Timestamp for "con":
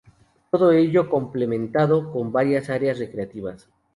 2.11-2.31